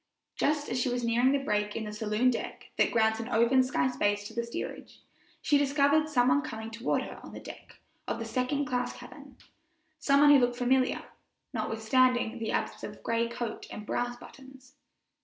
Just 0.35 0.67
as 0.67 0.81
she 0.81 0.89
was 0.89 1.03
nearing 1.03 1.31
the 1.31 1.37
break 1.37 1.75
in 1.75 1.83
the 1.83 1.93
saloon 1.93 2.31
deck 2.31 2.71
that 2.75 2.89
grants 2.91 3.19
an 3.19 3.29
open 3.29 3.61
sky 3.61 3.87
space 3.87 4.25
to 4.27 4.33
the 4.33 4.43
steerage, 4.43 4.99
she 5.43 5.59
discovered 5.59 6.09
some 6.09 6.29
one 6.29 6.41
coming 6.41 6.71
toward 6.71 7.03
her 7.03 7.19
on 7.23 7.33
the 7.33 7.39
deck 7.39 7.75
of 8.07 8.17
the 8.17 8.25
second 8.25 8.65
class 8.65 8.93
cabin 8.93 9.37
some 9.99 10.21
one 10.21 10.31
who 10.31 10.39
looked 10.39 10.55
familiar, 10.55 11.03
notwithstanding 11.53 12.39
the 12.39 12.49
absence 12.51 12.81
of 12.83 13.03
gray 13.03 13.27
coat 13.27 13.67
and 13.69 13.85
brass 13.85 14.15
buttons. 14.17 14.73